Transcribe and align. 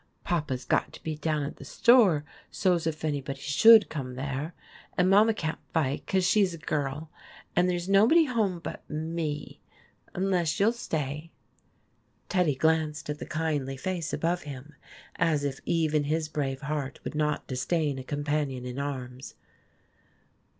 Papa 0.23 0.57
's 0.57 0.65
got 0.65 0.91
to 0.93 1.03
be 1.03 1.15
down 1.15 1.43
at 1.43 1.57
the 1.57 1.63
store, 1.63 2.25
so 2.49 2.75
's 2.75 2.87
if 2.87 3.05
anybody 3.05 3.39
sJiould 3.39 3.87
come 3.87 4.15
there. 4.15 4.55
And 4.97 5.07
Mama 5.11 5.35
can't 5.35 5.59
fight, 5.75 6.07
'cause 6.07 6.25
she 6.25 6.43
's 6.43 6.55
a 6.55 6.57
girl, 6.57 7.11
and 7.55 7.69
there 7.69 7.77
's 7.77 7.87
nobody 7.87 8.25
home 8.25 8.57
but 8.57 8.81
me 8.89 9.61
unless 10.15 10.59
you 10.59 10.65
'11 10.65 10.79
stay?' 10.79 11.31
Teddy 12.29 12.55
glanced 12.55 13.11
at 13.11 13.19
the 13.19 13.27
kindly 13.27 13.77
face 13.77 14.11
above 14.11 14.41
him, 14.41 14.73
as 15.17 15.43
if 15.43 15.59
even 15.65 16.05
his 16.05 16.29
brave 16.29 16.61
heart 16.61 16.99
would 17.03 17.13
not 17.13 17.45
disdain 17.45 17.99
a 17.99 18.03
companion 18.03 18.65
in 18.65 18.79
arms. 18.79 19.35